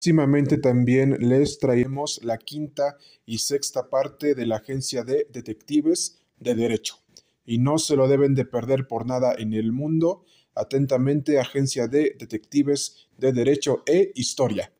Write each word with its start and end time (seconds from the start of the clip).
Próximamente 0.00 0.58
también 0.58 1.16
les 1.18 1.58
traemos 1.58 2.20
la 2.22 2.38
quinta 2.38 2.96
y 3.26 3.38
sexta 3.38 3.90
parte 3.90 4.36
de 4.36 4.46
la 4.46 4.58
Agencia 4.58 5.02
de 5.02 5.26
Detectives 5.32 6.22
de 6.38 6.54
Derecho. 6.54 7.00
Y 7.44 7.58
no 7.58 7.78
se 7.78 7.96
lo 7.96 8.06
deben 8.06 8.36
de 8.36 8.44
perder 8.44 8.86
por 8.86 9.06
nada 9.06 9.34
en 9.36 9.54
el 9.54 9.72
mundo. 9.72 10.24
Atentamente, 10.54 11.40
Agencia 11.40 11.88
de 11.88 12.14
Detectives 12.16 13.08
de 13.16 13.32
Derecho 13.32 13.82
e 13.86 14.12
Historia. 14.14 14.72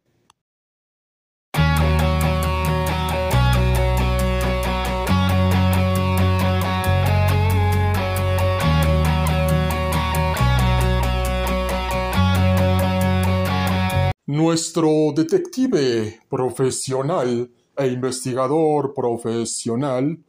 Nuestro 14.29 15.15
detective 15.15 16.21
profesional 16.29 17.51
e 17.75 17.87
investigador 17.87 18.93
profesional, 18.93 20.23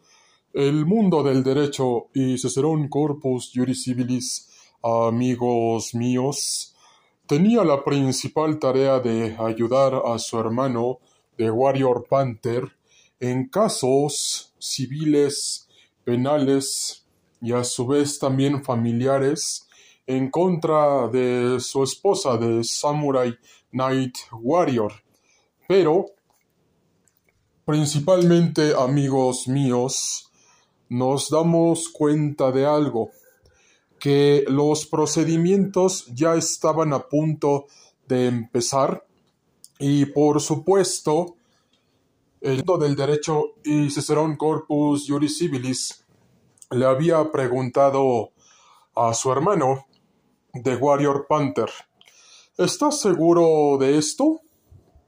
el 0.53 0.85
mundo 0.85 1.21
del 1.21 1.43
derecho 1.43 2.07
y 2.13 2.37
Cicerón 2.37 2.87
Corpus 2.87 3.51
Juris 3.53 3.83
Civilis, 3.83 4.47
amigos 4.81 5.93
míos, 5.95 6.73
tenía 7.27 7.65
la 7.65 7.83
principal 7.83 8.57
tarea 8.57 9.01
de 9.01 9.35
ayudar 9.37 10.01
a 10.05 10.17
su 10.17 10.39
hermano, 10.39 10.99
de 11.37 11.51
Warrior 11.51 12.05
Panther, 12.09 12.71
en 13.19 13.49
casos 13.49 14.53
civiles, 14.59 15.67
penales 16.05 17.05
y 17.41 17.51
a 17.51 17.65
su 17.65 17.85
vez 17.85 18.17
también 18.17 18.63
familiares 18.63 19.67
en 20.09 20.31
contra 20.31 21.07
de 21.09 21.59
su 21.59 21.83
esposa 21.83 22.35
de 22.37 22.63
Samurai 22.63 23.37
Night 23.71 24.17
Warrior. 24.31 24.93
Pero, 25.67 26.07
principalmente 27.65 28.73
amigos 28.73 29.47
míos, 29.47 30.31
nos 30.89 31.29
damos 31.29 31.89
cuenta 31.89 32.51
de 32.51 32.65
algo, 32.65 33.11
que 33.99 34.45
los 34.47 34.85
procedimientos 34.85 36.07
ya 36.13 36.35
estaban 36.35 36.93
a 36.93 37.07
punto 37.07 37.67
de 38.07 38.27
empezar 38.27 39.05
y 39.77 40.05
por 40.05 40.41
supuesto 40.41 41.35
el 42.41 42.63
del 42.63 42.95
derecho 42.95 43.55
y 43.63 43.89
Cicerón 43.89 44.37
Corpus 44.37 45.05
Juris 45.07 45.37
Civilis 45.37 46.05
le 46.71 46.85
había 46.85 47.31
preguntado 47.31 48.31
a 48.95 49.13
su 49.13 49.31
hermano 49.31 49.85
de 50.53 50.75
Warrior 50.75 51.25
Panther 51.27 51.69
¿Estás 52.59 52.99
seguro 52.99 53.77
de 53.79 53.97
esto? 53.97 54.41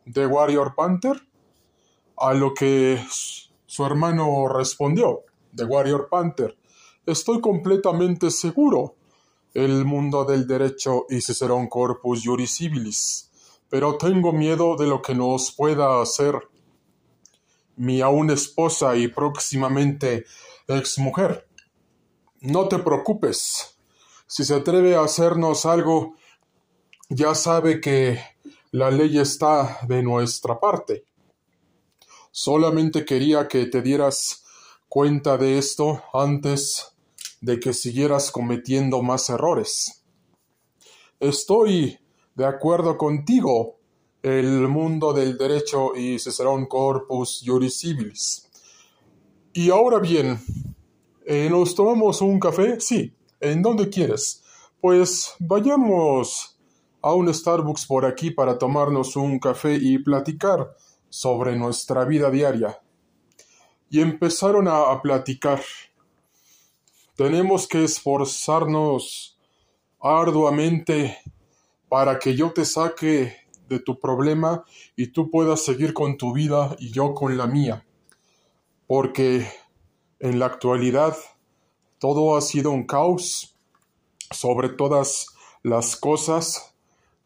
¿De 0.05 0.25
Warrior 0.25 0.73
Panther? 0.73 1.21
A 2.15 2.33
lo 2.33 2.53
que 2.53 3.03
su 3.65 3.85
hermano 3.85 4.47
respondió, 4.47 5.25
de 5.51 5.65
Warrior 5.65 6.07
Panther. 6.09 6.57
Estoy 7.05 7.41
completamente 7.41 8.31
seguro. 8.31 8.95
El 9.53 9.83
mundo 9.83 10.23
del 10.23 10.47
derecho 10.47 11.07
y 11.09 11.19
Cicerón 11.19 11.67
Corpus 11.67 12.21
Juris 12.23 12.55
Civilis. 12.55 13.29
Pero 13.67 13.97
tengo 13.97 14.31
miedo 14.31 14.77
de 14.77 14.87
lo 14.87 15.01
que 15.01 15.13
nos 15.13 15.51
pueda 15.51 16.01
hacer 16.01 16.39
mi 17.75 17.99
aún 17.99 18.29
esposa 18.29 18.95
y 18.95 19.09
próximamente 19.09 20.23
exmujer. 20.69 21.49
No 22.39 22.69
te 22.69 22.79
preocupes. 22.79 23.77
Si 24.25 24.45
se 24.45 24.55
atreve 24.55 24.95
a 24.95 25.03
hacernos 25.03 25.65
algo, 25.65 26.15
ya 27.13 27.35
sabe 27.35 27.81
que 27.81 28.19
la 28.71 28.89
ley 28.89 29.19
está 29.19 29.79
de 29.85 30.01
nuestra 30.01 30.57
parte. 30.57 31.03
Solamente 32.31 33.03
quería 33.03 33.49
que 33.49 33.65
te 33.65 33.81
dieras 33.81 34.45
cuenta 34.87 35.37
de 35.37 35.57
esto 35.57 36.01
antes 36.13 36.93
de 37.41 37.59
que 37.59 37.73
siguieras 37.73 38.31
cometiendo 38.31 39.01
más 39.01 39.29
errores. 39.29 40.05
Estoy 41.19 41.99
de 42.35 42.45
acuerdo 42.45 42.97
contigo. 42.97 43.77
El 44.23 44.67
mundo 44.67 45.13
del 45.13 45.37
derecho 45.37 45.95
y 45.95 46.19
Cicerón 46.19 46.67
Corpus 46.67 47.41
Juris 47.43 47.79
Civilis. 47.79 48.47
Y 49.51 49.69
ahora 49.69 49.99
bien, 49.99 50.39
eh, 51.25 51.49
¿nos 51.49 51.75
tomamos 51.75 52.21
un 52.21 52.39
café? 52.39 52.79
Sí. 52.79 53.13
¿En 53.39 53.61
dónde 53.63 53.89
quieres? 53.89 54.43
Pues 54.79 55.33
vayamos 55.39 56.60
a 57.01 57.13
un 57.13 57.33
Starbucks 57.33 57.85
por 57.85 58.05
aquí 58.05 58.31
para 58.31 58.57
tomarnos 58.57 59.15
un 59.15 59.39
café 59.39 59.75
y 59.75 59.97
platicar 59.99 60.75
sobre 61.09 61.55
nuestra 61.57 62.05
vida 62.05 62.29
diaria. 62.29 62.81
Y 63.89 64.01
empezaron 64.01 64.67
a, 64.67 65.01
platicar. 65.01 65.61
Tenemos 67.15 67.67
que 67.67 67.83
esforzarnos 67.83 69.37
arduamente 69.99 71.17
para 71.89 72.17
que 72.17 72.35
yo 72.35 72.51
te 72.51 72.63
saque 72.63 73.35
de 73.67 73.79
tu 73.79 73.99
problema 73.99 74.63
y 74.95 75.07
tú 75.07 75.29
puedas 75.29 75.63
seguir 75.63 75.93
con 75.93 76.17
tu 76.17 76.33
vida 76.33 76.75
y 76.79 76.91
yo 76.91 77.13
con 77.13 77.37
la 77.37 77.47
mía. 77.47 77.85
Porque 78.87 79.47
en 80.19 80.39
la 80.39 80.45
actualidad 80.45 81.15
todo 81.99 82.37
ha 82.37 82.41
sido 82.41 82.71
un 82.71 82.85
caos 82.85 83.57
sobre 84.31 84.69
todas 84.69 85.27
las 85.63 85.95
cosas 85.97 86.70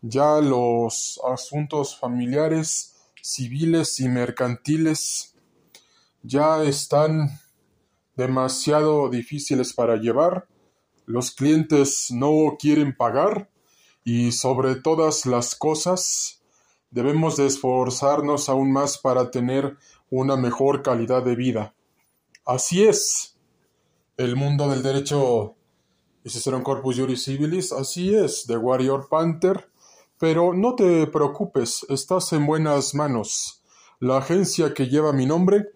ya 0.07 0.39
los 0.39 1.19
asuntos 1.27 1.97
familiares, 1.97 2.95
civiles 3.23 3.99
y 3.99 4.07
mercantiles 4.07 5.33
ya 6.21 6.63
están 6.63 7.39
demasiado 8.15 9.09
difíciles 9.09 9.73
para 9.73 9.95
llevar, 9.95 10.47
los 11.07 11.31
clientes 11.31 12.11
no 12.11 12.55
quieren 12.59 12.95
pagar 12.95 13.49
y 14.03 14.31
sobre 14.31 14.75
todas 14.75 15.25
las 15.25 15.55
cosas 15.55 16.43
debemos 16.91 17.35
de 17.35 17.47
esforzarnos 17.47 18.47
aún 18.47 18.71
más 18.71 18.99
para 18.99 19.31
tener 19.31 19.75
una 20.11 20.35
mejor 20.35 20.83
calidad 20.83 21.23
de 21.23 21.35
vida. 21.35 21.73
Así 22.45 22.83
es. 22.83 23.37
El 24.17 24.35
mundo 24.35 24.69
del 24.69 24.83
derecho 24.83 25.55
y 26.23 26.49
un 26.49 26.63
Corpus 26.63 26.97
Juris 26.97 27.23
Civilis, 27.23 27.71
así 27.71 28.13
es, 28.13 28.45
de 28.45 28.55
Warrior 28.57 29.09
Panther 29.09 29.67
pero 30.25 30.55
no 30.55 30.73
te 30.73 31.05
preocupes, 31.05 31.85
estás 31.87 32.33
en 32.33 32.47
buenas 32.47 32.95
manos. 32.95 33.61
La 33.99 34.17
agencia 34.17 34.73
que 34.73 34.87
lleva 34.87 35.13
mi 35.13 35.27
nombre, 35.27 35.67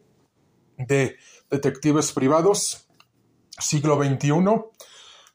de 0.76 1.18
Detectives 1.52 2.12
Privados, 2.14 2.88
siglo 3.60 4.04
XXI, 4.04 4.34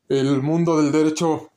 el 0.08 0.42
mundo 0.42 0.82
del 0.82 0.90
derecho 0.90 1.52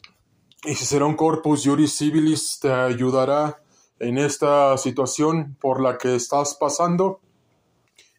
y 0.65 0.75
si 0.75 0.85
será 0.85 1.07
un 1.07 1.15
corpus 1.15 1.63
juris 1.65 1.97
civilis 1.97 2.59
te 2.59 2.71
ayudará 2.71 3.59
en 3.97 4.19
esta 4.19 4.77
situación 4.77 5.57
por 5.59 5.81
la 5.81 5.97
que 5.97 6.13
estás 6.13 6.53
pasando 6.59 7.21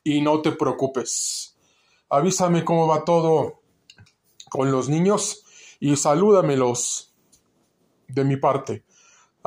y 0.03 0.21
no 0.21 0.43
te 0.43 0.51
preocupes. 0.51 1.57
Avísame 2.11 2.65
cómo 2.65 2.89
va 2.89 3.05
todo 3.05 3.61
con 4.51 4.73
los 4.73 4.89
niños 4.89 5.45
y 5.79 5.95
salúdamelos 5.95 7.15
de 8.09 8.25
mi 8.25 8.37
parte. 8.37 8.88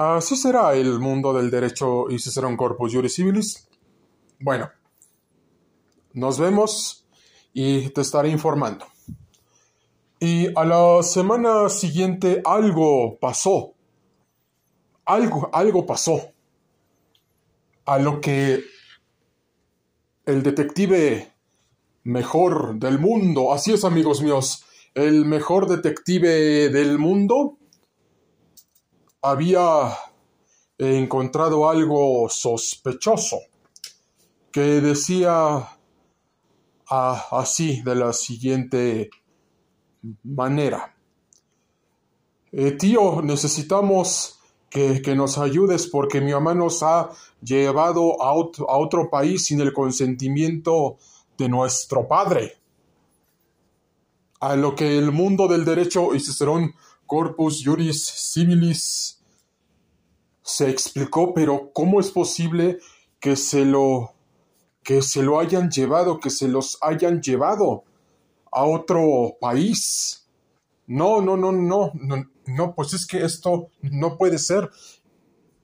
Así 0.02 0.36
será 0.36 0.74
el 0.74 0.98
mundo 0.98 1.32
del 1.32 1.52
derecho 1.52 2.10
y 2.10 2.18
si 2.18 2.32
será 2.32 2.48
un 2.48 2.58
corpus 2.58 2.92
juris 2.92 3.14
civilis. 3.14 3.68
Bueno, 4.40 4.68
nos 6.14 6.40
vemos 6.40 7.06
y 7.54 7.88
te 7.90 8.02
estaré 8.02 8.30
informando. 8.30 8.88
Y 10.20 10.48
a 10.58 10.66
la 10.66 11.04
semana 11.04 11.70
siguiente 11.70 12.42
algo 12.44 13.20
pasó. 13.20 13.76
Algo, 15.06 15.52
algo 15.54 15.86
pasó. 15.86 16.32
A 17.86 18.00
lo 18.00 18.22
que 18.22 18.64
el 20.26 20.42
detective 20.42 21.32
mejor 22.06 22.80
del 22.80 22.97
mundo, 22.97 23.54
así 23.54 23.72
es 23.72 23.86
amigos 23.86 24.24
míos, 24.24 24.66
el 24.96 25.26
mejor 25.26 25.68
detective 25.68 26.70
del 26.70 26.97
mundo, 26.97 27.59
había 29.22 29.97
encontrado 30.78 31.70
algo 31.70 32.28
sospechoso 32.29 33.40
que 34.52 34.82
decía 34.82 35.68
así 36.88 37.82
de 37.84 37.96
la 37.96 38.14
siguiente 38.14 39.09
manera. 40.23 40.96
Eh, 42.52 42.72
tío, 42.72 43.22
necesitamos 43.22 44.40
que, 44.70 45.02
nos 45.16 45.38
ayudes 45.38 45.88
porque 45.88 46.20
mi 46.20 46.34
mamá 46.34 46.53
nos 46.53 46.84
ha 46.84 47.12
llevado 47.41 48.22
a, 48.22 48.32
a 48.32 48.78
otro 48.78 49.09
país 49.09 49.46
sin 49.46 49.62
el 49.62 49.72
consentimiento 49.72 50.97
de 51.38 51.47
nuestro 51.47 52.08
padre. 52.08 52.58
A 54.40 54.56
lo 54.56 54.76
que 54.76 54.97
el 54.97 55.12
mundo 55.12 55.47
del 55.47 55.64
derecho 55.64 56.16
y 56.16 56.20
Cicerón 56.20 56.73
Corpus 57.11 57.61
Juris 57.61 58.05
Civilis 58.05 59.22
se 60.43 60.69
explicó, 60.69 61.34
pero 61.34 61.73
¿cómo 61.73 61.99
es 61.99 62.09
posible 62.09 62.79
que 63.19 63.35
se 63.35 63.66
lo 63.66 64.13
que 64.81 65.02
se 65.02 65.22
lo 65.22 65.41
hayan 65.41 65.69
llevado, 65.69 66.22
que 66.22 66.29
se 66.29 66.47
los 66.47 66.78
hayan 66.79 67.22
llevado 67.22 67.84
a 68.49 68.63
otro 68.63 69.35
país? 69.41 70.25
No, 70.87 71.19
no, 71.19 71.35
no, 71.35 71.52
no, 71.52 71.91
no, 71.96 72.29
no, 72.46 72.75
pues 72.75 72.93
es 72.93 73.05
que 73.05 73.25
esto 73.25 73.67
no 73.81 74.17
puede 74.17 74.40
ser. 74.40 74.69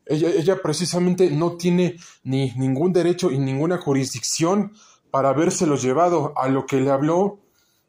Ella, 0.05 0.29
ella 0.31 0.61
precisamente 0.61 1.31
no 1.31 1.55
tiene 1.55 1.95
ni 2.23 2.51
ningún 2.55 2.91
derecho 2.91 3.31
y 3.31 3.39
ninguna 3.39 3.77
jurisdicción 3.77 4.73
para 5.11 5.29
habérselos 5.29 5.81
llevado 5.81 6.33
a 6.35 6.49
lo 6.49 6.65
que 6.65 6.81
le 6.81 6.91
habló 6.91 7.39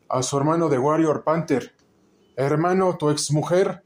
a 0.08 0.22
su 0.22 0.36
hermano 0.36 0.68
de 0.68 0.78
Warrior 0.78 1.24
Panther. 1.24 1.76
Hermano, 2.40 2.96
tu 2.96 3.10
exmujer 3.10 3.82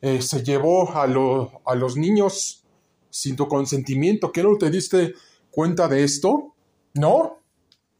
eh, 0.00 0.20
se 0.20 0.42
llevó 0.42 0.90
a, 0.90 1.04
a 1.04 1.74
los 1.76 1.96
niños 1.96 2.64
sin 3.08 3.36
tu 3.36 3.46
consentimiento. 3.46 4.32
¿Qué 4.32 4.42
no 4.42 4.58
te 4.58 4.68
diste 4.68 5.14
cuenta 5.52 5.86
de 5.86 6.02
esto? 6.02 6.56
No, 6.94 7.38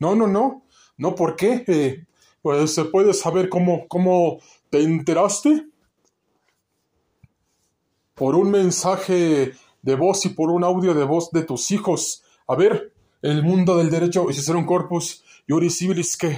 no, 0.00 0.16
no, 0.16 0.26
no. 0.26 0.64
No, 0.98 1.14
¿por 1.14 1.36
qué? 1.36 1.62
Eh, 1.68 2.06
pues 2.42 2.74
se 2.74 2.86
puede 2.86 3.14
saber 3.14 3.48
cómo, 3.48 3.86
cómo 3.86 4.40
te 4.68 4.82
enteraste. 4.82 5.68
Por 8.14 8.34
un 8.34 8.50
mensaje 8.50 9.52
de 9.80 9.94
voz 9.94 10.26
y 10.26 10.30
por 10.30 10.50
un 10.50 10.64
audio 10.64 10.92
de 10.92 11.04
voz 11.04 11.30
de 11.30 11.44
tus 11.44 11.70
hijos. 11.70 12.24
A 12.48 12.56
ver, 12.56 12.92
el 13.22 13.44
mundo 13.44 13.76
del 13.76 13.90
derecho 13.90 14.28
y 14.28 14.34
si 14.34 14.42
será 14.42 14.58
un 14.58 14.66
corpus 14.66 15.22
juris 15.48 15.78
civilis 15.78 16.16
que 16.16 16.36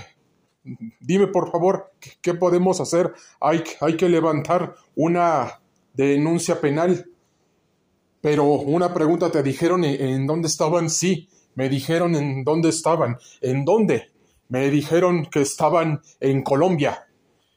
dime 1.01 1.27
por 1.29 1.51
favor 1.51 1.93
qué, 2.21 2.35
podemos 2.35 2.81
hacer 2.81 3.13
hay, 3.41 3.63
hay 3.81 3.97
que 3.97 4.09
levantar 4.09 4.75
una 4.95 5.61
denuncia 5.95 6.61
penal. 6.61 7.07
Pero 8.21 8.45
una 8.45 8.93
pregunta 8.93 9.31
te 9.31 9.43
dijeron 9.43 9.85
en 9.85 10.27
dónde 10.27 10.49
estaban 10.49 10.91
sí 10.91 11.29
me 11.59 11.69
dijeron 11.69 12.15
en 12.15 12.45
dónde 12.45 12.69
estaban. 12.69 13.19
En 13.41 13.65
dónde 13.65 14.13
me 14.49 14.71
dijeron 14.71 15.27
que 15.27 15.41
estaban 15.41 16.03
en 16.21 16.45
Colombia. 16.45 17.09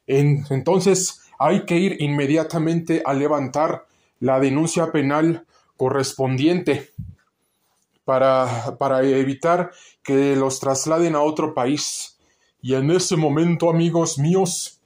En, 0.07 0.43
entonces 0.49 1.21
hay 1.37 1.65
que 1.65 1.77
ir 1.77 2.01
inmediatamente 2.01 3.03
a 3.05 3.13
levantar 3.13 3.85
la 4.19 4.39
denuncia 4.39 4.91
penal 4.91 5.45
correspondiente 5.77 6.89
para, 8.03 8.75
para 8.79 9.03
evitar 9.03 9.69
que 10.01 10.35
los 10.35 10.59
trasladen 10.59 11.13
a 11.13 11.21
otro 11.21 11.53
país. 11.53 12.17
Y 12.61 12.75
en 12.75 12.91
ese 12.91 13.17
momento, 13.17 13.69
amigos 13.69 14.19
míos, 14.19 14.81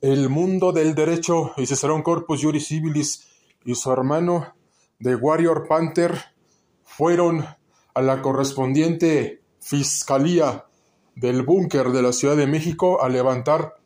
el 0.00 0.28
mundo 0.28 0.72
del 0.72 0.96
derecho 0.96 1.52
y 1.56 1.66
Cicerón 1.66 2.02
Corpus 2.02 2.42
Juris 2.42 2.66
Civilis 2.66 3.28
y 3.64 3.76
su 3.76 3.92
hermano 3.92 4.54
de 4.98 5.14
Warrior 5.14 5.68
Panther 5.68 6.20
fueron 6.82 7.46
a 7.94 8.02
la 8.02 8.20
correspondiente 8.20 9.42
Fiscalía 9.60 10.66
del 11.14 11.42
Búnker 11.42 11.90
de 11.90 12.02
la 12.02 12.12
Ciudad 12.12 12.36
de 12.36 12.48
México 12.48 13.00
a 13.00 13.08
levantar 13.08 13.76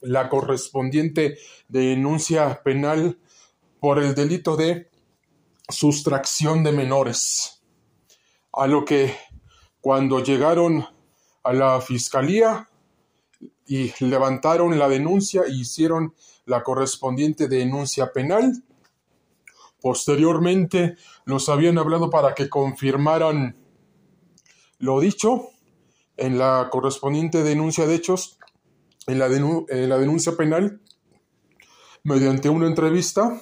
la 0.00 0.28
correspondiente 0.28 1.38
denuncia 1.66 2.62
penal 2.62 3.18
por 3.80 3.98
el 3.98 4.14
delito 4.14 4.56
de 4.56 4.88
sustracción 5.68 6.62
de 6.62 6.70
menores. 6.70 7.60
A 8.52 8.68
lo 8.68 8.84
que 8.84 9.16
cuando 9.80 10.22
llegaron 10.22 10.86
a 11.42 11.52
la 11.52 11.80
fiscalía 11.80 12.68
y 13.66 13.92
levantaron 14.04 14.78
la 14.78 14.88
denuncia 14.88 15.42
e 15.46 15.52
hicieron 15.52 16.14
la 16.46 16.62
correspondiente 16.62 17.48
denuncia 17.48 18.12
penal, 18.12 18.64
posteriormente 19.80 20.96
los 21.24 21.48
habían 21.48 21.78
hablado 21.78 22.10
para 22.10 22.34
que 22.34 22.48
confirmaran 22.48 23.56
lo 24.78 25.00
dicho 25.00 25.48
en 26.16 26.38
la 26.38 26.68
correspondiente 26.70 27.42
denuncia 27.42 27.86
de 27.86 27.94
hechos, 27.94 28.38
en 29.06 29.18
la, 29.18 29.26
en 29.26 29.88
la 29.88 29.98
denuncia 29.98 30.32
penal, 30.36 30.80
mediante 32.02 32.48
una 32.48 32.66
entrevista 32.66 33.40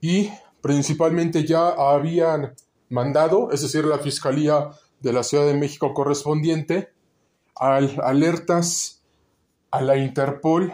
y 0.00 0.30
principalmente 0.60 1.44
ya 1.44 1.68
habían 1.68 2.54
mandado, 2.88 3.50
es 3.52 3.62
decir, 3.62 3.84
la 3.84 3.98
Fiscalía 3.98 4.70
de 5.04 5.12
la 5.12 5.22
Ciudad 5.22 5.46
de 5.46 5.54
México 5.54 5.92
correspondiente, 5.92 6.90
al, 7.54 8.00
alertas 8.02 9.02
a 9.70 9.82
la 9.82 9.98
Interpol, 9.98 10.72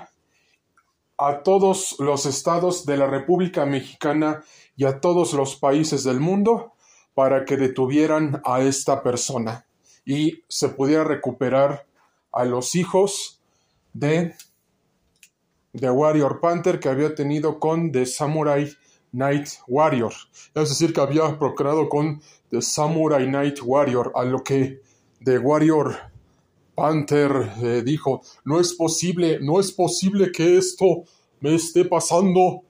a 1.18 1.42
todos 1.42 1.96
los 1.98 2.26
estados 2.26 2.86
de 2.86 2.96
la 2.96 3.08
República 3.08 3.66
Mexicana 3.66 4.42
y 4.76 4.84
a 4.84 5.00
todos 5.00 5.34
los 5.34 5.56
países 5.56 6.04
del 6.04 6.20
mundo 6.20 6.72
para 7.12 7.44
que 7.44 7.56
detuvieran 7.56 8.40
a 8.44 8.60
esta 8.62 9.02
persona 9.02 9.66
y 10.06 10.44
se 10.48 10.68
pudiera 10.68 11.02
recuperar 11.02 11.86
a 12.32 12.44
los 12.44 12.76
hijos 12.76 13.40
de 13.92 14.34
The 15.76 15.90
Warrior 15.90 16.40
Panther 16.40 16.78
que 16.78 16.88
había 16.88 17.16
tenido 17.16 17.58
con 17.58 17.90
The 17.90 18.06
Samurai 18.06 18.72
Night 19.12 19.48
Warrior. 19.66 20.12
Es 20.54 20.68
decir, 20.68 20.92
que 20.92 21.00
había 21.00 21.38
procreado 21.38 21.88
con 21.88 22.20
The 22.50 22.62
Samurai 22.62 23.26
Night 23.28 23.58
Warrior, 23.62 24.12
a 24.14 24.24
lo 24.24 24.42
que 24.42 24.80
The 25.24 25.38
Warrior 25.38 25.96
Panther 26.74 27.52
eh, 27.62 27.82
dijo, 27.84 28.22
no 28.44 28.58
es 28.58 28.72
posible, 28.74 29.38
no 29.40 29.60
es 29.60 29.70
posible 29.72 30.32
que 30.32 30.56
esto 30.56 31.04
me 31.40 31.54
esté 31.54 31.84
pasando. 31.84 32.62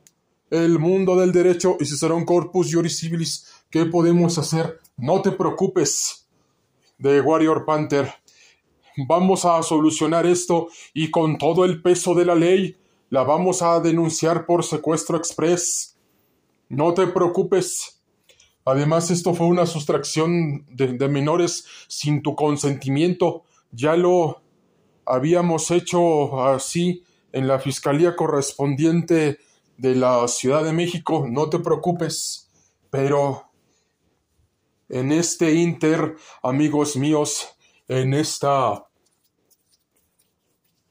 El 0.50 0.80
mundo 0.80 1.14
del 1.14 1.30
derecho 1.30 1.76
y 1.78 1.84
si 1.84 1.96
será 1.96 2.14
un 2.14 2.24
corpus 2.24 2.74
juris 2.74 2.98
civilis, 2.98 3.46
¿qué 3.70 3.86
podemos 3.86 4.36
hacer? 4.36 4.80
No 4.96 5.22
te 5.22 5.30
preocupes, 5.30 6.26
The 7.00 7.20
Warrior 7.20 7.64
Panther. 7.64 8.12
Vamos 9.06 9.44
a 9.44 9.62
solucionar 9.62 10.26
esto 10.26 10.66
y 10.92 11.10
con 11.12 11.38
todo 11.38 11.64
el 11.64 11.80
peso 11.80 12.14
de 12.16 12.24
la 12.24 12.34
ley 12.34 12.76
la 13.10 13.22
vamos 13.22 13.62
a 13.62 13.78
denunciar 13.80 14.44
por 14.44 14.64
secuestro 14.64 15.16
express. 15.16 15.96
No 16.70 16.94
te 16.94 17.08
preocupes. 17.08 18.00
Además, 18.64 19.10
esto 19.10 19.34
fue 19.34 19.48
una 19.48 19.66
sustracción 19.66 20.64
de, 20.68 21.08
menores 21.08 21.64
sin 21.88 22.22
tu 22.22 22.36
consentimiento. 22.36 23.42
Ya 23.72 23.96
lo 23.96 24.40
habíamos 25.04 25.72
hecho 25.72 26.44
así 26.44 27.02
en 27.32 27.48
la 27.48 27.58
fiscalía 27.58 28.14
correspondiente 28.14 29.40
de 29.78 29.96
la 29.96 30.28
Ciudad 30.28 30.62
de 30.62 30.72
México. 30.72 31.26
No 31.28 31.50
te 31.50 31.58
preocupes. 31.58 32.48
Pero 32.88 33.50
en 34.88 35.10
este 35.10 35.52
inter, 35.52 36.14
amigos 36.40 36.96
míos, 36.96 37.48
en 37.88 38.14
esta 38.14 38.86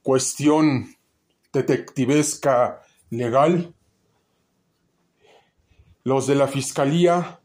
cuestión 0.01 0.93
detectivesca 1.53 2.81
legal, 3.09 3.73
los 6.03 6.27
de 6.27 6.35
la 6.35 6.47
Fiscalía 6.47 7.41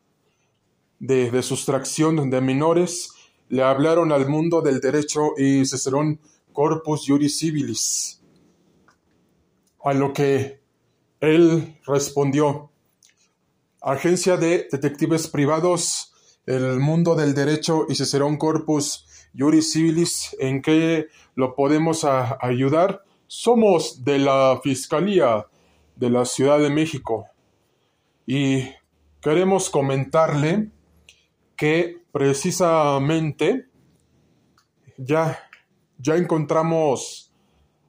de, 0.99 1.43
Sustracción 1.43 2.31
de 2.31 2.41
Menores 2.41 3.11
le 3.49 3.63
hablaron 3.63 4.13
al 4.13 4.29
mundo 4.29 4.63
del 4.63 4.81
derecho 4.81 5.33
y 5.37 5.65
Cicerón 5.67 6.21
Corpus 6.53 7.05
Juris 7.07 7.39
Civilis. 7.39 8.23
A 9.85 9.93
lo 9.93 10.13
que 10.13 10.61
él 11.21 11.79
respondió, 11.87 12.71
Agencia 13.83 14.39
de 14.39 14.67
Detectives 14.71 15.29
Privados, 15.29 16.13
el 16.47 16.79
mundo 16.81 17.15
del 17.15 17.35
derecho 17.35 17.87
y 17.89 17.95
Cicerón 17.95 18.39
Corpus 18.39 19.07
Juris 19.37 19.73
Civilis, 19.73 20.35
¿en 20.39 20.63
qué 20.63 21.09
lo 21.35 21.55
podemos 21.55 22.05
ayudar? 22.05 23.03
Somos 23.27 24.05
de 24.05 24.19
la 24.21 24.59
Fiscalía 24.63 25.47
de 25.97 26.09
la 26.09 26.25
Ciudad 26.25 26.59
de 26.61 26.71
México 26.71 27.27
y 28.27 28.71
queremos 29.21 29.71
comentarle 29.71 30.71
que 31.57 32.03
precisamente 32.13 33.69
ya, 34.97 35.39
ya 35.99 36.17
encontramos 36.17 37.33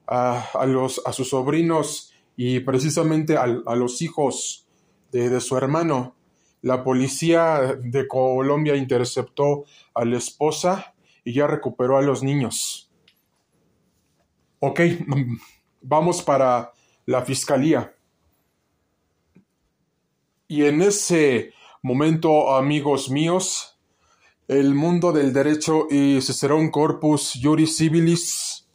a, 0.06 0.64
los, 0.66 1.02
a 1.04 1.12
sus 1.12 1.30
sobrinos 1.30 2.12
y 2.36 2.60
precisamente 2.60 3.36
a, 3.36 3.46
los 3.46 4.02
hijos 4.02 4.66
de, 5.10 5.30
de, 5.30 5.40
su 5.40 5.56
hermano. 5.56 6.14
La 6.62 6.84
policía 6.84 7.76
de 7.80 8.06
Colombia 8.06 8.76
interceptó 8.76 9.64
a 9.94 10.04
la 10.04 10.18
esposa 10.18 10.94
y 11.24 11.32
ya 11.32 11.46
recuperó 11.46 11.96
a 11.96 12.02
los 12.02 12.22
niños. 12.22 12.90
Ok, 14.60 14.80
vamos 15.80 16.22
para 16.22 16.72
la 17.04 17.22
fiscalía. 17.22 17.95
Y 20.48 20.64
en 20.64 20.80
ese 20.80 21.52
momento, 21.82 22.54
amigos 22.54 23.10
míos, 23.10 23.78
el 24.46 24.76
mundo 24.76 25.12
del 25.12 25.32
derecho 25.32 25.88
y 25.90 26.20
Cicerón 26.20 26.70
Corpus 26.70 27.36
Juris 27.42 27.76
Civilis 27.76 28.68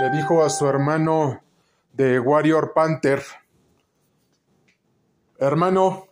le 0.00 0.10
dijo 0.16 0.42
a 0.42 0.50
su 0.50 0.66
hermano 0.66 1.40
de 1.92 2.18
Warrior 2.18 2.72
Panther, 2.74 3.22
hermano 5.38 6.08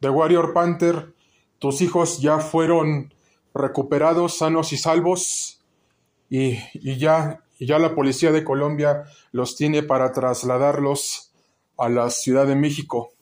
de 0.00 0.10
Warrior 0.10 0.52
Panther, 0.52 1.14
tus 1.58 1.80
hijos 1.80 2.20
ya 2.20 2.38
fueron 2.38 3.14
recuperados 3.54 4.36
sanos 4.36 4.74
y 4.74 4.76
salvos 4.76 5.62
y, 6.28 6.58
y 6.74 6.98
ya, 6.98 7.40
y 7.58 7.66
ya 7.66 7.78
la 7.78 7.94
policía 7.94 8.32
de 8.32 8.44
Colombia 8.44 9.04
los 9.30 9.56
tiene 9.56 9.82
para 9.82 10.12
trasladarlos 10.12 11.32
a 11.78 11.88
la 11.88 12.10
Ciudad 12.10 12.46
de 12.46 12.56
México. 12.56 13.12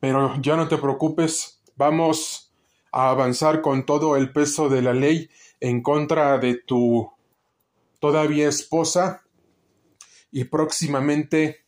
Pero 0.00 0.34
ya 0.40 0.56
no 0.56 0.68
te 0.68 0.78
preocupes, 0.78 1.62
vamos 1.76 2.52
a 2.92 3.10
avanzar 3.10 3.60
con 3.60 3.86
todo 3.86 4.16
el 4.16 4.32
peso 4.32 4.68
de 4.68 4.82
la 4.82 4.92
ley 4.92 5.28
en 5.60 5.82
contra 5.82 6.38
de 6.38 6.56
tu 6.56 7.10
todavía 7.98 8.48
esposa 8.48 9.22
y 10.30 10.44
próximamente 10.44 11.64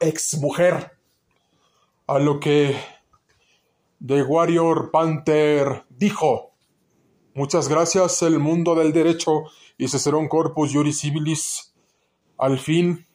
ex 0.00 0.38
mujer. 0.38 0.92
A 2.06 2.18
lo 2.18 2.38
que 2.38 2.76
The 4.06 4.22
Warrior 4.22 4.90
Panther 4.90 5.84
dijo: 5.88 6.52
Muchas 7.34 7.68
gracias, 7.68 8.22
el 8.22 8.38
mundo 8.38 8.74
del 8.74 8.92
derecho 8.92 9.44
y 9.78 9.86
un 10.14 10.28
Corpus 10.28 10.72
Juris 10.72 11.00
Civilis. 11.00 11.74
Al 12.36 12.58
fin 12.58 13.06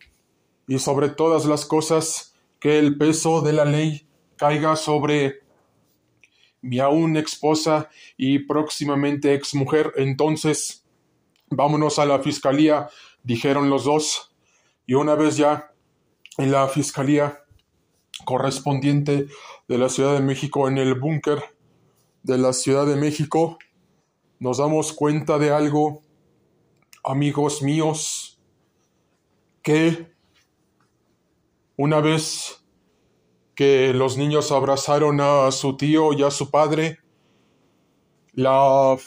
y 0.67 0.79
sobre 0.79 1.09
todas 1.09 1.45
las 1.45 1.65
cosas, 1.65 2.28
que 2.59 2.79
el 2.79 2.97
peso 2.97 3.41
de 3.41 3.53
la 3.53 3.65
ley 3.65 4.07
caiga 4.35 4.75
sobre 4.75 5.39
mi 6.61 6.79
aún 6.79 7.17
esposa 7.17 7.89
y 8.17 8.39
próximamente 8.39 9.33
ex 9.33 9.55
mujer. 9.55 9.93
Entonces, 9.95 10.85
vámonos 11.49 11.99
a 11.99 12.05
la 12.05 12.19
fiscalía, 12.19 12.89
dijeron 13.23 13.69
los 13.69 13.85
dos. 13.85 14.35
Y 14.85 14.93
una 14.95 15.15
vez 15.15 15.37
ya 15.37 15.71
en 16.37 16.51
la 16.51 16.67
fiscalía 16.67 17.43
correspondiente 18.25 19.27
de 19.67 19.77
la 19.77 19.89
Ciudad 19.89 20.13
de 20.13 20.21
México, 20.21 20.67
en 20.67 20.77
el 20.77 20.95
búnker 20.95 21.43
de 22.23 22.37
la 22.37 22.53
Ciudad 22.53 22.85
de 22.85 22.95
México, 22.95 23.57
nos 24.39 24.57
damos 24.57 24.93
cuenta 24.93 25.37
de 25.37 25.51
algo, 25.51 26.01
amigos 27.03 27.61
míos, 27.61 28.39
que 29.61 30.07
una 31.81 32.01
vez 32.01 32.61
que 33.55 33.93
los 33.93 34.17
niños 34.17 34.51
abrazaron 34.51 35.21
a 35.21 35.49
su 35.51 35.77
tío 35.77 36.11
y 36.11 36.23
a 36.23 36.29
su 36.29 36.51
padre, 36.51 36.99
la 38.33 38.97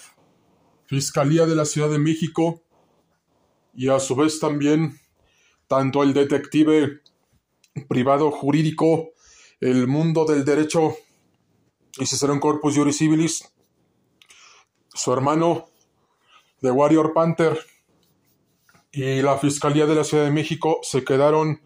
Fiscalía 0.86 1.44
de 1.44 1.54
la 1.54 1.66
Ciudad 1.66 1.90
de 1.90 1.98
México 1.98 2.62
y 3.74 3.90
a 3.90 4.00
su 4.00 4.16
vez 4.16 4.40
también 4.40 4.98
tanto 5.66 6.02
el 6.02 6.14
detective 6.14 7.02
privado 7.88 8.30
jurídico, 8.30 9.10
el 9.60 9.86
mundo 9.86 10.24
del 10.24 10.42
derecho 10.42 10.96
y 11.98 12.06
Cicerón 12.06 12.40
Corpus 12.40 12.74
Juris 12.74 12.96
Civilis, 12.96 13.52
su 14.94 15.12
hermano 15.12 15.66
de 16.62 16.70
Warrior 16.70 17.12
Panther 17.12 17.58
y 18.90 19.20
la 19.20 19.36
Fiscalía 19.36 19.84
de 19.84 19.94
la 19.94 20.04
Ciudad 20.04 20.24
de 20.24 20.30
México 20.30 20.80
se 20.82 21.04
quedaron 21.04 21.60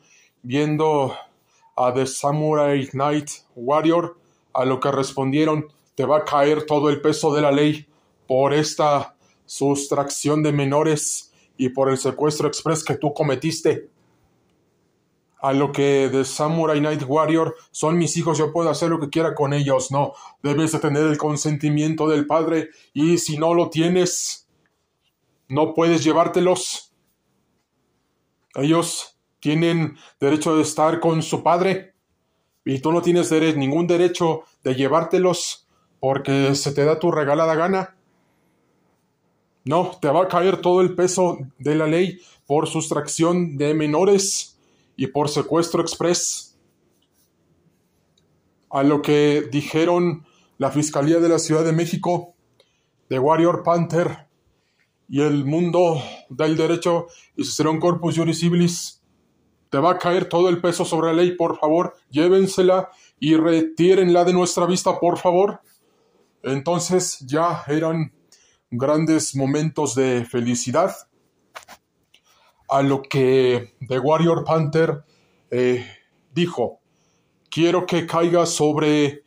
viendo 0.47 1.13
a 1.75 1.93
The 1.93 2.07
Samurai 2.07 2.87
Knight 2.87 3.31
Warrior, 3.57 4.17
a 4.55 4.65
lo 4.65 4.79
que 4.79 4.93
respondieron, 4.93 5.67
te 5.97 6.07
va 6.07 6.19
a 6.19 6.25
caer 6.25 6.67
todo 6.67 6.89
el 6.89 7.01
peso 7.01 7.35
de 7.35 7.43
la 7.43 7.51
ley 7.51 7.89
por 8.29 8.55
esta 8.55 9.17
sustracción 9.45 10.45
de 10.45 10.53
menores 10.53 11.33
y 11.57 11.71
por 11.71 11.91
el 11.91 11.99
secuestro 11.99 12.47
express 12.47 12.85
que 12.85 12.97
tú 12.97 13.13
cometiste. 13.13 13.91
A 15.41 15.53
lo 15.53 15.73
que 15.73 16.09
The 16.13 16.25
Samurai 16.25 16.79
Knight 16.79 17.03
Warrior 17.07 17.57
son 17.73 17.99
mis 17.99 18.17
hijos, 18.17 18.39
yo 18.39 18.53
puedo 18.53 18.71
hacer 18.71 18.89
lo 18.89 19.01
que 19.01 19.11
quiera 19.11 19.35
con 19.35 19.53
ellos. 19.53 19.91
No, 19.91 20.13
debes 20.45 20.71
de 20.73 20.79
tener 20.79 21.03
el 21.03 21.19
consentimiento 21.19 22.07
del 22.07 22.25
padre 22.25 22.71
y 22.95 23.19
si 23.19 23.37
no 23.37 23.53
lo 23.53 23.69
tienes, 23.69 24.49
no 25.49 25.75
puedes 25.75 26.05
llevártelos. 26.05 26.95
Ellos 28.55 29.16
tienen 29.47 29.97
derecho 30.19 30.57
de 30.57 30.63
estar 30.63 30.99
con 30.99 31.23
su 31.23 31.45
padre 31.45 31.95
y 32.65 32.81
tú 32.81 32.91
no 32.91 33.01
tienes 33.01 33.31
ningún 33.57 33.87
derecho 33.87 34.43
de 34.65 34.75
llevártelos 34.75 35.69
porque 36.01 36.57
se 36.57 36.73
te 36.73 36.85
da 36.85 36.99
tu 36.99 37.13
regalada 37.13 37.55
gana. 37.55 37.97
No, 39.65 39.93
te 40.03 40.09
va 40.09 40.25
a 40.25 40.29
caer 40.29 40.61
todo 40.61 40.81
el 40.81 40.97
peso 40.97 41.39
de 41.59 41.77
la 41.77 41.87
ley 41.87 42.19
por 42.45 42.67
sustracción 42.67 43.57
de 43.57 43.73
menores 43.73 44.59
y 44.97 45.07
por 45.07 45.29
secuestro 45.29 45.81
express. 45.81 46.59
A 48.69 48.83
lo 48.83 49.01
que 49.01 49.49
dijeron 49.53 50.27
la 50.59 50.73
Fiscalía 50.73 51.21
de 51.21 51.29
la 51.29 51.39
Ciudad 51.39 51.65
de 51.65 51.73
México, 51.73 52.35
de 53.09 53.21
Warrior 53.21 53.63
Panther 53.63 54.27
y 55.09 55.21
el 55.21 55.45
mundo 55.45 56.03
del 56.31 56.57
derecho 56.57 57.07
y 57.37 57.45
un 57.65 57.79
Corpus 57.79 58.17
Juris 58.17 58.41
Civilis 58.41 58.96
te 59.77 59.83
va 59.83 59.91
a 59.91 59.99
caer 59.99 60.27
todo 60.27 60.49
el 60.49 60.63
peso 60.63 60.87
sobre 60.87 61.09
la 61.09 61.21
ley, 61.21 61.33
por 61.33 61.59
favor, 61.59 61.95
llévensela 62.09 62.89
y 63.21 63.37
retírenla 63.37 64.25
de 64.25 64.33
nuestra 64.33 64.65
vista, 64.65 64.99
por 64.99 65.19
favor. 65.19 65.61
Entonces 66.43 67.19
ya 67.27 67.63
eran 67.69 68.11
grandes 68.71 69.37
momentos 69.37 69.95
de 69.95 70.25
felicidad. 70.25 70.97
A 72.71 72.81
lo 72.81 73.03
que 73.03 73.75
The 73.87 73.99
Warrior 73.99 74.45
Panther 74.45 75.05
eh, 75.51 75.87
dijo, 76.33 76.81
quiero 77.51 77.85
que 77.85 78.07
caiga 78.07 78.47
sobre 78.47 79.25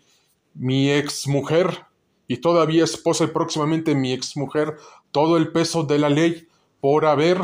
mi 0.55 0.89
ex 0.89 1.27
mujer 1.27 1.85
y 2.27 2.37
todavía 2.37 2.85
esposa 2.85 3.31
próximamente 3.31 3.93
mi 3.93 4.13
ex 4.13 4.35
mujer 4.35 4.77
todo 5.11 5.37
el 5.37 5.51
peso 5.51 5.83
de 5.83 5.99
la 5.99 6.09
ley 6.09 6.47
por 6.81 7.05
haber 7.05 7.37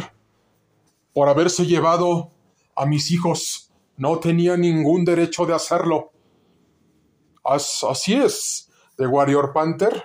por 1.14 1.30
haberse 1.30 1.68
llevado 1.68 2.32
a 2.76 2.86
mis 2.86 3.12
hijos. 3.12 3.72
No 3.98 4.20
tenía 4.20 4.58
ningún 4.58 5.06
derecho 5.06 5.46
de 5.46 5.54
hacerlo. 5.54 6.12
así 7.44 8.14
es, 8.14 8.70
de 8.98 9.08
Warrior 9.08 9.54
Panther. 9.54 10.04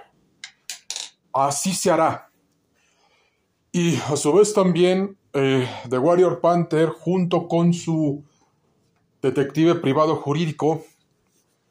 Así 1.33 1.73
se 1.73 1.91
hará. 1.91 2.31
Y 3.73 3.97
a 3.97 4.17
su 4.17 4.33
vez 4.33 4.53
también 4.53 5.17
eh, 5.33 5.69
The 5.89 5.99
Warrior 5.99 6.41
Panther, 6.41 6.89
junto 6.89 7.47
con 7.47 7.73
su 7.73 8.25
detective 9.23 9.77
privado 9.77 10.17
jurídico, 10.17 10.85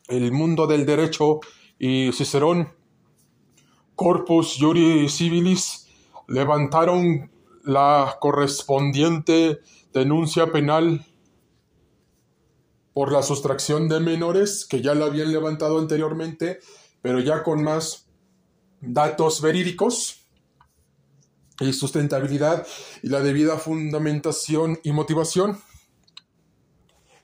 el 0.07 0.31
mundo 0.31 0.65
del 0.65 0.85
derecho 0.85 1.39
y 1.77 2.11
Cicerón 2.13 2.69
Corpus 3.95 4.57
Juris 4.59 5.13
Civilis, 5.13 5.87
levantaron 6.27 7.29
la 7.65 8.17
correspondiente 8.19 9.59
denuncia 9.93 10.51
penal 10.51 11.05
por 12.93 13.11
la 13.11 13.23
sustracción 13.23 13.87
de 13.87 13.99
menores, 13.99 14.65
que 14.65 14.81
ya 14.81 14.93
la 14.93 15.05
habían 15.05 15.31
levantado 15.31 15.79
anteriormente, 15.79 16.59
pero 17.01 17.19
ya 17.19 17.43
con 17.43 17.63
más 17.63 18.07
datos 18.81 19.41
verídicos 19.41 20.27
y 21.59 21.73
sustentabilidad 21.73 22.65
y 23.03 23.09
la 23.09 23.21
debida 23.21 23.57
fundamentación 23.57 24.79
y 24.83 24.91
motivación, 24.91 25.59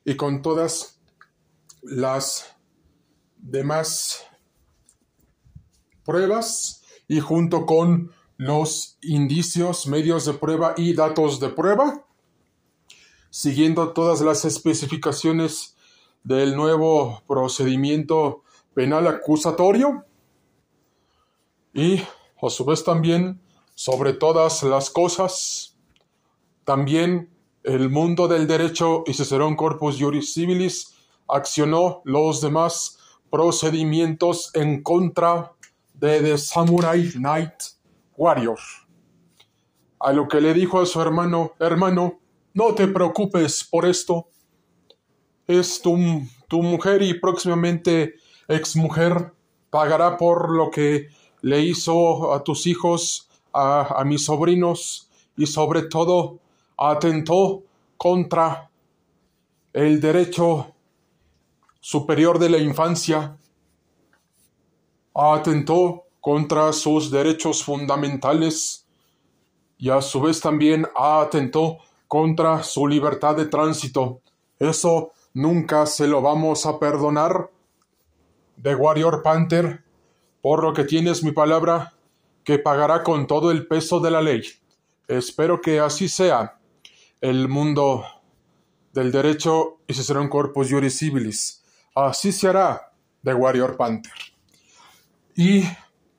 y 0.03 0.15
con 0.15 0.41
todas 0.41 1.00
las 1.81 2.55
demás 3.38 4.24
pruebas 6.03 6.84
y 7.07 7.19
junto 7.19 7.65
con 7.65 8.12
los 8.38 8.98
indicios, 9.01 9.88
medios 9.88 10.25
de 10.25 10.34
prueba 10.34 10.74
y 10.77 10.93
datos 10.93 11.39
de 11.39 11.50
prueba, 11.50 12.05
siguiendo 13.36 13.92
todas 13.92 14.22
las 14.22 14.46
especificaciones 14.46 15.75
del 16.24 16.56
nuevo 16.56 17.22
procedimiento 17.27 18.44
penal 18.74 19.08
acusatorio 19.08 20.06
y 21.74 22.01
a 22.42 22.50
su 22.50 22.63
vez 22.63 22.86
también 22.86 23.42
sobre 23.75 24.13
todas 24.13 24.63
las 24.63 24.89
cosas 24.89 25.75
también 26.63 27.30
el 27.63 27.89
mundo 27.89 28.30
del 28.30 28.48
derecho 28.48 29.04
y 29.06 29.13
Cicerón 29.13 29.58
Corpus 29.58 29.98
Juris 30.00 30.34
Civilis 30.34 30.96
accionó 31.27 32.04
los 32.06 32.39
demás 32.39 33.00
procedimientos 33.30 34.50
en 34.54 34.82
contra 34.82 35.51
de 35.94 36.22
The 36.22 36.38
Samurai 36.38 37.12
Knight 37.12 37.63
Warrior. 38.15 38.60
A 40.00 40.13
lo 40.13 40.30
que 40.30 40.39
le 40.39 40.54
dijo 40.54 40.80
a 40.80 40.86
su 40.86 41.01
hermano, 41.01 41.51
hermano, 41.60 42.22
no 42.55 42.74
te 42.74 42.88
preocupes 42.88 43.63
por 43.63 43.85
esto. 43.85 44.29
Es 45.45 45.81
tu, 45.81 45.97
tu 46.47 46.63
mujer 46.63 47.03
y 47.03 47.19
próximamente 47.19 48.15
exmujer 48.47 49.33
pagará 49.69 50.17
por 50.17 50.50
lo 50.50 50.71
que 50.71 51.09
le 51.41 51.59
hizo 51.62 52.33
a 52.33 52.43
tus 52.43 52.65
hijos, 52.65 53.29
a, 53.53 54.00
a 54.00 54.05
mis 54.05 54.25
sobrinos 54.25 55.09
y 55.38 55.45
sobre 55.45 55.83
todo 55.83 56.39
atentó 56.77 57.62
contra 57.97 58.71
el 59.74 60.00
derecho 60.00 60.74
superior 61.81 62.39
de 62.39 62.50
la 62.50 62.57
infancia, 62.57 63.38
atentó 65.13 66.05
contra 66.21 66.71
sus 66.71 67.12
derechos 67.12 67.63
fundamentales 67.63 68.88
y 69.77 69.89
a 69.89 70.01
su 70.01 70.21
vez 70.21 70.39
también 70.39 70.88
atentó 70.95 71.79
contra 72.15 72.63
su 72.63 72.88
libertad 72.88 73.36
de 73.36 73.45
tránsito. 73.45 74.22
Eso 74.57 75.12
nunca 75.34 75.86
se 75.86 76.07
lo 76.07 76.22
vamos 76.22 76.65
a 76.65 76.79
perdonar. 76.79 77.51
De 78.55 78.74
Warrior 78.74 79.22
Panther, 79.22 79.84
por 80.41 80.63
lo 80.63 80.74
que 80.74 80.86
tienes 80.86 81.25
mi 81.25 81.34
palabra, 81.34 81.93
que 82.45 82.57
pagará 82.57 83.03
con 83.03 83.27
todo 83.27 83.51
el 83.51 83.67
peso 83.67 84.00
de 84.00 84.12
la 84.12 84.22
ley. 84.22 84.43
Espero 85.10 85.60
que 85.60 85.81
así 85.81 86.07
sea. 86.07 86.57
El 87.19 87.50
mundo 87.50 88.05
del 88.93 89.12
derecho 89.12 89.79
y 89.86 89.93
se 89.93 90.01
será 90.01 90.22
un 90.22 90.29
corpus 90.29 90.69
juris 90.72 90.98
civilis. 90.98 91.65
Así 91.93 92.31
se 92.31 92.48
hará 92.48 92.93
de 93.24 93.34
Warrior 93.34 93.75
Panther. 93.75 94.13
Y 95.36 95.63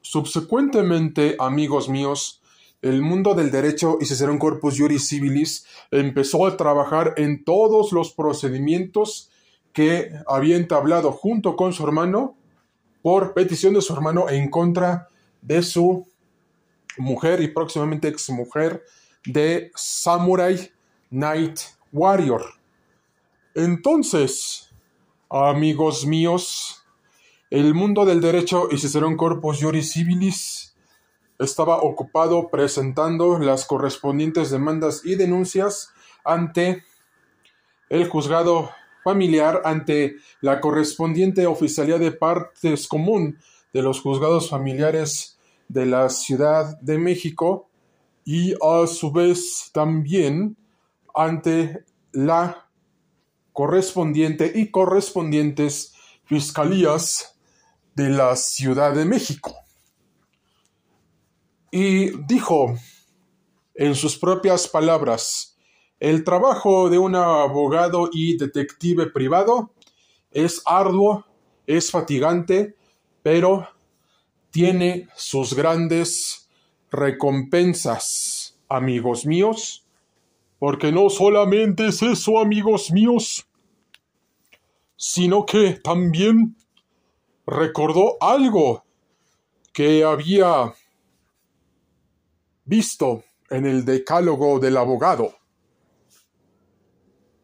subsecuentemente, 0.02 1.36
amigos 1.38 1.88
míos, 1.88 2.42
el 2.88 3.02
mundo 3.02 3.34
del 3.34 3.50
derecho 3.50 3.98
y 4.00 4.24
un 4.24 4.38
Corpus 4.38 4.78
Juris 4.78 5.08
Civilis 5.08 5.66
empezó 5.90 6.46
a 6.46 6.56
trabajar 6.56 7.14
en 7.16 7.44
todos 7.44 7.92
los 7.92 8.12
procedimientos 8.12 9.30
que 9.72 10.10
había 10.26 10.56
entablado 10.56 11.12
junto 11.12 11.56
con 11.56 11.72
su 11.72 11.84
hermano 11.84 12.36
por 13.02 13.34
petición 13.34 13.74
de 13.74 13.82
su 13.82 13.92
hermano 13.92 14.28
en 14.28 14.50
contra 14.50 15.08
de 15.42 15.62
su 15.62 16.06
mujer 16.96 17.40
y 17.42 17.48
próximamente 17.48 18.08
exmujer 18.08 18.84
de 19.24 19.70
Samurai 19.74 20.70
Knight 21.10 21.60
Warrior. 21.92 22.42
Entonces, 23.54 24.70
amigos 25.28 26.06
míos, 26.06 26.84
el 27.50 27.74
mundo 27.74 28.04
del 28.04 28.20
derecho 28.20 28.68
y 28.70 28.96
un 28.98 29.16
Corpus 29.16 29.58
Juris 29.60 29.92
Civilis 29.92 30.75
estaba 31.38 31.82
ocupado 31.82 32.48
presentando 32.48 33.38
las 33.38 33.66
correspondientes 33.66 34.50
demandas 34.50 35.02
y 35.04 35.16
denuncias 35.16 35.90
ante 36.24 36.84
el 37.88 38.08
juzgado 38.08 38.70
familiar, 39.04 39.62
ante 39.64 40.16
la 40.40 40.60
correspondiente 40.60 41.46
oficialía 41.46 41.98
de 41.98 42.12
partes 42.12 42.88
común 42.88 43.38
de 43.72 43.82
los 43.82 44.00
juzgados 44.00 44.50
familiares 44.50 45.38
de 45.68 45.86
la 45.86 46.08
Ciudad 46.08 46.78
de 46.80 46.98
México 46.98 47.68
y 48.24 48.54
a 48.54 48.86
su 48.86 49.12
vez 49.12 49.70
también 49.72 50.56
ante 51.14 51.84
la 52.12 52.68
correspondiente 53.52 54.52
y 54.54 54.70
correspondientes 54.70 55.94
fiscalías 56.24 57.38
de 57.94 58.10
la 58.10 58.34
Ciudad 58.36 58.92
de 58.92 59.04
México 59.04 59.65
y 61.70 62.11
dijo 62.26 62.76
en 63.75 63.94
sus 63.94 64.18
propias 64.18 64.68
palabras, 64.68 65.56
el 66.00 66.25
trabajo 66.25 66.90
de 66.90 66.99
un 66.99 67.14
abogado 67.14 68.11
y 68.12 68.37
detective 68.37 69.11
privado 69.11 69.73
es 70.30 70.62
arduo, 70.66 71.25
es 71.66 71.90
fatigante, 71.90 72.76
pero 73.23 73.68
tiene 74.50 75.08
sus 75.16 75.54
grandes 75.54 76.49
recompensas, 76.90 78.58
amigos 78.68 79.26
míos, 79.26 79.85
porque 80.58 80.92
no 80.92 81.11
solamente 81.11 81.88
es 81.88 82.02
eso, 82.02 82.38
amigos 82.38 82.90
míos, 82.90 83.46
sino 84.96 85.44
que 85.44 85.73
también 85.82 86.56
recordó 87.46 88.16
algo 88.20 88.85
que 89.73 90.04
había 90.04 90.75
visto 92.66 93.22
en 93.48 93.64
el 93.64 93.84
decálogo 93.84 94.58
del 94.58 94.76
abogado. 94.76 95.34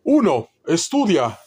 1. 0.04 0.48
Estudia. 0.66 1.38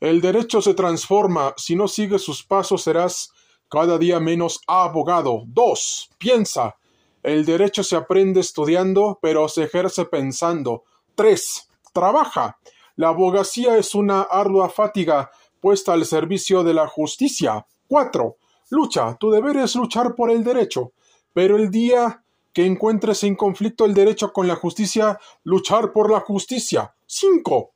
El 0.00 0.20
derecho 0.20 0.62
se 0.62 0.74
transforma. 0.74 1.52
Si 1.56 1.74
no 1.74 1.88
sigues 1.88 2.22
sus 2.22 2.44
pasos 2.44 2.84
serás 2.84 3.32
cada 3.68 3.98
día 3.98 4.20
menos 4.20 4.60
abogado. 4.66 5.42
2. 5.48 6.10
Piensa. 6.16 6.76
El 7.22 7.44
derecho 7.44 7.82
se 7.82 7.96
aprende 7.96 8.40
estudiando, 8.40 9.18
pero 9.20 9.48
se 9.48 9.64
ejerce 9.64 10.04
pensando. 10.04 10.84
3. 11.16 11.68
Trabaja. 11.92 12.58
La 12.94 13.08
abogacía 13.08 13.76
es 13.76 13.96
una 13.96 14.22
ardua 14.22 14.68
fatiga 14.68 15.30
puesta 15.60 15.92
al 15.92 16.06
servicio 16.06 16.62
de 16.62 16.74
la 16.74 16.86
justicia. 16.86 17.66
4. 17.88 18.36
Lucha. 18.70 19.16
Tu 19.18 19.30
deber 19.32 19.56
es 19.56 19.74
luchar 19.74 20.14
por 20.14 20.30
el 20.30 20.44
derecho. 20.44 20.92
Pero 21.34 21.56
el 21.56 21.70
día 21.72 22.22
que 22.58 22.66
encuentres 22.66 23.22
en 23.22 23.36
conflicto 23.36 23.84
el 23.84 23.94
derecho 23.94 24.32
con 24.32 24.48
la 24.48 24.56
justicia, 24.56 25.20
luchar 25.44 25.92
por 25.92 26.10
la 26.10 26.18
justicia. 26.18 26.92
5. 27.06 27.70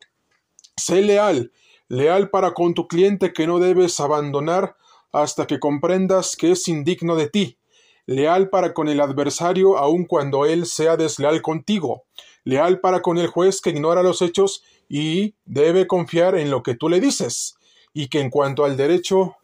Sé 0.76 1.02
leal, 1.02 1.52
leal 1.86 2.30
para 2.30 2.52
con 2.52 2.74
tu 2.74 2.88
cliente 2.88 3.32
que 3.32 3.46
no 3.46 3.60
debes 3.60 4.00
abandonar 4.00 4.74
hasta 5.12 5.46
que 5.46 5.60
comprendas 5.60 6.34
que 6.34 6.50
es 6.50 6.66
indigno 6.66 7.14
de 7.14 7.28
ti. 7.28 7.58
Leal 8.06 8.50
para 8.50 8.74
con 8.74 8.88
el 8.88 9.00
adversario 9.00 9.78
aun 9.78 10.04
cuando 10.04 10.46
él 10.46 10.66
sea 10.66 10.96
desleal 10.96 11.42
contigo. 11.42 12.02
Leal 12.42 12.80
para 12.80 13.02
con 13.02 13.18
el 13.18 13.28
juez 13.28 13.60
que 13.60 13.70
ignora 13.70 14.02
los 14.02 14.20
hechos 14.20 14.64
y 14.88 15.36
debe 15.44 15.86
confiar 15.86 16.34
en 16.34 16.50
lo 16.50 16.64
que 16.64 16.74
tú 16.74 16.88
le 16.88 16.98
dices. 16.98 17.54
Y 17.94 18.08
que 18.08 18.18
en 18.18 18.30
cuanto 18.30 18.64
al 18.64 18.76
derecho, 18.76 19.36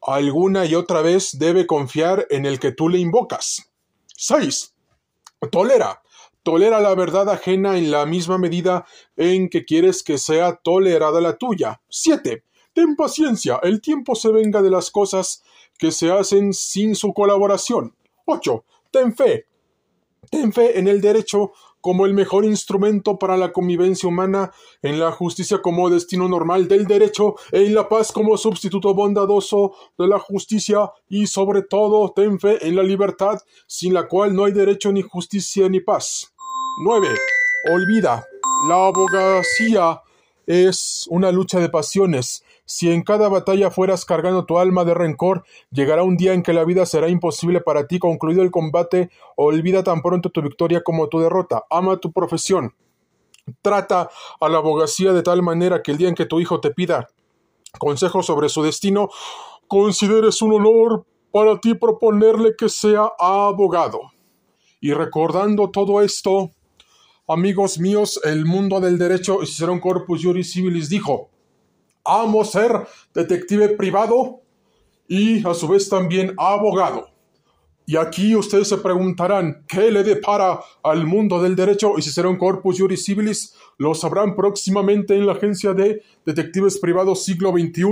alguna 0.00 0.64
y 0.64 0.74
otra 0.74 1.02
vez 1.02 1.38
debe 1.38 1.66
confiar 1.66 2.26
en 2.30 2.46
el 2.46 2.58
que 2.58 2.72
tú 2.72 2.88
le 2.88 2.96
invocas. 2.96 3.73
6. 4.16 4.74
Tolera. 5.50 6.02
Tolera 6.42 6.80
la 6.80 6.94
verdad 6.94 7.28
ajena 7.30 7.78
en 7.78 7.90
la 7.90 8.06
misma 8.06 8.38
medida 8.38 8.86
en 9.16 9.48
que 9.48 9.64
quieres 9.64 10.02
que 10.02 10.18
sea 10.18 10.56
tolerada 10.56 11.20
la 11.20 11.36
tuya. 11.36 11.80
7. 11.88 12.44
Ten 12.72 12.96
paciencia, 12.96 13.60
el 13.62 13.80
tiempo 13.80 14.14
se 14.14 14.30
venga 14.30 14.60
de 14.60 14.70
las 14.70 14.90
cosas 14.90 15.42
que 15.78 15.90
se 15.90 16.10
hacen 16.10 16.52
sin 16.52 16.94
su 16.94 17.14
colaboración. 17.14 17.94
8. 18.26 18.64
Ten 18.90 19.14
fe. 19.14 19.46
Ten 20.30 20.52
fe 20.52 20.78
en 20.78 20.88
el 20.88 21.00
derecho 21.00 21.52
como 21.84 22.06
el 22.06 22.14
mejor 22.14 22.46
instrumento 22.46 23.18
para 23.18 23.36
la 23.36 23.52
convivencia 23.52 24.08
humana, 24.08 24.52
en 24.80 24.98
la 24.98 25.12
justicia 25.12 25.60
como 25.60 25.90
destino 25.90 26.26
normal 26.30 26.66
del 26.66 26.86
derecho, 26.86 27.34
en 27.52 27.74
la 27.74 27.90
paz 27.90 28.10
como 28.10 28.38
sustituto 28.38 28.94
bondadoso 28.94 29.74
de 29.98 30.08
la 30.08 30.18
justicia, 30.18 30.90
y 31.10 31.26
sobre 31.26 31.60
todo 31.60 32.10
ten 32.16 32.40
fe 32.40 32.66
en 32.66 32.76
la 32.76 32.82
libertad, 32.82 33.38
sin 33.66 33.92
la 33.92 34.08
cual 34.08 34.34
no 34.34 34.46
hay 34.46 34.52
derecho 34.52 34.92
ni 34.92 35.02
justicia 35.02 35.68
ni 35.68 35.80
paz. 35.80 36.32
9. 36.82 37.06
Olvida. 37.70 38.24
La 38.66 38.86
abogacía 38.86 40.00
es 40.46 41.06
una 41.10 41.30
lucha 41.32 41.60
de 41.60 41.68
pasiones. 41.68 42.43
Si 42.66 42.90
en 42.90 43.02
cada 43.02 43.28
batalla 43.28 43.70
fueras 43.70 44.04
cargando 44.04 44.46
tu 44.46 44.58
alma 44.58 44.84
de 44.84 44.94
rencor, 44.94 45.44
llegará 45.70 46.02
un 46.02 46.16
día 46.16 46.32
en 46.32 46.42
que 46.42 46.52
la 46.52 46.64
vida 46.64 46.86
será 46.86 47.08
imposible 47.08 47.60
para 47.60 47.86
ti. 47.86 47.98
Concluido 47.98 48.42
el 48.42 48.50
combate, 48.50 49.10
olvida 49.36 49.82
tan 49.82 50.02
pronto 50.02 50.30
tu 50.30 50.42
victoria 50.42 50.82
como 50.82 51.08
tu 51.08 51.20
derrota. 51.20 51.64
Ama 51.70 51.98
tu 51.98 52.12
profesión. 52.12 52.74
Trata 53.60 54.08
a 54.40 54.48
la 54.48 54.58
abogacía 54.58 55.12
de 55.12 55.22
tal 55.22 55.42
manera 55.42 55.82
que 55.82 55.90
el 55.92 55.98
día 55.98 56.08
en 56.08 56.14
que 56.14 56.24
tu 56.24 56.40
hijo 56.40 56.60
te 56.60 56.70
pida 56.70 57.08
consejo 57.78 58.22
sobre 58.22 58.48
su 58.48 58.62
destino, 58.62 59.10
consideres 59.66 60.42
un 60.42 60.52
honor 60.52 61.06
para 61.32 61.60
ti 61.60 61.74
proponerle 61.74 62.54
que 62.56 62.68
sea 62.68 63.10
abogado. 63.18 64.00
Y 64.80 64.92
recordando 64.92 65.70
todo 65.70 66.02
esto, 66.02 66.50
amigos 67.26 67.78
míos, 67.78 68.20
el 68.24 68.44
mundo 68.44 68.80
del 68.80 68.98
derecho 68.98 69.40
Cicerón 69.44 69.80
Corpus 69.80 70.22
Juris 70.22 70.52
Civilis 70.52 70.88
dijo, 70.88 71.30
amo 72.04 72.44
ser 72.44 72.86
detective 73.14 73.70
privado 73.70 74.40
y 75.08 75.46
a 75.46 75.54
su 75.54 75.68
vez 75.68 75.88
también 75.88 76.34
abogado. 76.36 77.14
Y 77.86 77.96
aquí 77.96 78.34
ustedes 78.34 78.68
se 78.68 78.78
preguntarán, 78.78 79.64
¿qué 79.68 79.90
le 79.90 80.02
depara 80.02 80.58
al 80.82 81.06
mundo 81.06 81.42
del 81.42 81.54
derecho 81.54 81.98
y 81.98 82.02
si 82.02 82.10
será 82.10 82.36
corpus 82.38 82.78
juris 82.78 83.04
civilis? 83.04 83.54
Lo 83.76 83.94
sabrán 83.94 84.34
próximamente 84.34 85.14
en 85.14 85.26
la 85.26 85.32
agencia 85.32 85.74
de 85.74 86.02
detectives 86.24 86.78
privados 86.78 87.24
siglo 87.24 87.50
XXI, 87.50 87.84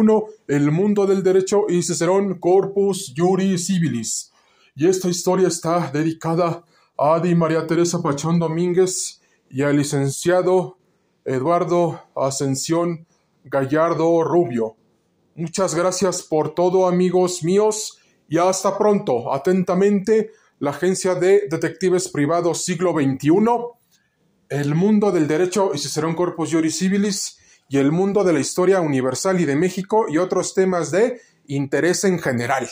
el 0.48 0.70
mundo 0.70 1.04
del 1.06 1.22
derecho 1.22 1.66
y 1.68 1.82
Cicerón 1.82 2.38
Corpus 2.38 3.12
Juris 3.14 3.66
Civilis. 3.66 4.32
Y 4.74 4.86
esta 4.86 5.08
historia 5.08 5.48
está 5.48 5.90
dedicada 5.90 6.64
a 6.96 7.14
Adi 7.16 7.34
María 7.34 7.66
Teresa 7.66 8.00
Pachón 8.00 8.38
Domínguez 8.38 9.20
y 9.50 9.60
al 9.60 9.76
licenciado 9.76 10.78
Eduardo 11.26 12.00
Ascensión 12.16 13.06
Gallardo 13.44 14.22
Rubio. 14.22 14.76
Muchas 15.34 15.74
gracias 15.74 16.22
por 16.22 16.54
todo, 16.54 16.86
amigos 16.86 17.42
míos, 17.42 17.98
y 18.28 18.38
hasta 18.38 18.76
pronto. 18.76 19.32
Atentamente, 19.32 20.30
la 20.58 20.70
Agencia 20.70 21.14
de 21.14 21.48
Detectives 21.50 22.08
Privados 22.08 22.64
Siglo 22.64 22.92
XXI, 22.92 23.30
el 24.48 24.74
mundo 24.74 25.10
del 25.10 25.26
derecho 25.26 25.72
y 25.74 25.78
Cicerón 25.78 26.14
Corpus 26.14 26.52
Juris 26.52 26.78
Civilis, 26.78 27.38
y 27.68 27.78
el 27.78 27.90
mundo 27.90 28.22
de 28.22 28.34
la 28.34 28.40
historia 28.40 28.80
universal 28.80 29.40
y 29.40 29.46
de 29.46 29.56
México 29.56 30.04
y 30.08 30.18
otros 30.18 30.52
temas 30.54 30.90
de 30.90 31.20
interés 31.46 32.04
en 32.04 32.18
general. 32.18 32.68